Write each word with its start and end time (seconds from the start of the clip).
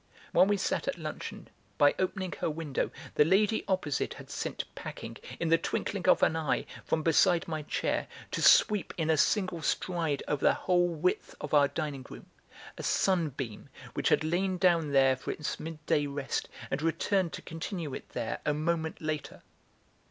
While 0.31 0.47
we 0.47 0.57
sat 0.57 0.87
at 0.87 0.97
luncheon, 0.97 1.47
by 1.77 1.93
opening 1.99 2.31
her 2.39 2.49
window, 2.49 2.89
the 3.13 3.23
lady 3.23 3.63
opposite 3.67 4.15
had 4.15 4.31
sent 4.31 4.63
packing, 4.73 5.17
in 5.39 5.49
the 5.49 5.59
twinkling 5.59 6.07
of 6.09 6.23
an 6.23 6.35
eye, 6.35 6.65
from 6.83 7.03
beside 7.03 7.47
my 7.47 7.61
chair 7.61 8.07
to 8.31 8.41
sweep 8.41 8.95
in 8.97 9.11
a 9.11 9.15
single 9.17 9.61
stride 9.61 10.23
over 10.27 10.43
the 10.43 10.55
whole 10.55 10.87
width 10.87 11.35
of 11.39 11.53
our 11.53 11.67
dining 11.67 12.03
room 12.09 12.25
a 12.79 12.81
sunbeam 12.81 13.69
which 13.93 14.09
had 14.09 14.23
lain 14.23 14.57
down 14.57 14.91
there 14.91 15.15
for 15.15 15.29
its 15.29 15.59
midday 15.59 16.07
rest 16.07 16.49
and 16.71 16.81
returned 16.81 17.31
to 17.33 17.43
continue 17.43 17.93
it 17.93 18.09
there 18.09 18.39
a 18.43 18.55
moment 18.55 19.01
later. 19.01 19.43